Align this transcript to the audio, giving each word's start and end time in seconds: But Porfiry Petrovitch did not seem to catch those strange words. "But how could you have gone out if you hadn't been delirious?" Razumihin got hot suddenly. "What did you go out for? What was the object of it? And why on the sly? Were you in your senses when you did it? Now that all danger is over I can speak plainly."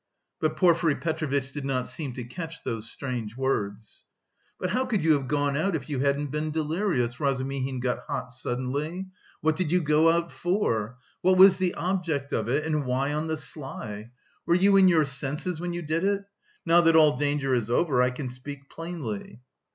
But 0.39 0.57
Porfiry 0.57 0.95
Petrovitch 0.95 1.51
did 1.51 1.63
not 1.63 1.87
seem 1.87 2.13
to 2.13 2.23
catch 2.23 2.63
those 2.63 2.89
strange 2.89 3.37
words. 3.37 4.05
"But 4.59 4.71
how 4.71 4.83
could 4.87 5.03
you 5.03 5.13
have 5.13 5.27
gone 5.27 5.55
out 5.55 5.75
if 5.75 5.89
you 5.91 5.99
hadn't 5.99 6.31
been 6.31 6.49
delirious?" 6.49 7.19
Razumihin 7.19 7.79
got 7.79 7.99
hot 8.07 8.33
suddenly. 8.33 9.09
"What 9.41 9.55
did 9.55 9.71
you 9.71 9.79
go 9.79 10.09
out 10.09 10.31
for? 10.31 10.97
What 11.21 11.37
was 11.37 11.57
the 11.59 11.75
object 11.75 12.33
of 12.33 12.49
it? 12.49 12.65
And 12.65 12.83
why 12.87 13.13
on 13.13 13.27
the 13.27 13.37
sly? 13.37 14.09
Were 14.47 14.55
you 14.55 14.75
in 14.75 14.87
your 14.87 15.05
senses 15.05 15.59
when 15.59 15.71
you 15.71 15.83
did 15.83 16.03
it? 16.03 16.23
Now 16.65 16.81
that 16.81 16.95
all 16.95 17.15
danger 17.15 17.53
is 17.53 17.69
over 17.69 18.01
I 18.01 18.09
can 18.09 18.27
speak 18.27 18.71
plainly." 18.71 19.39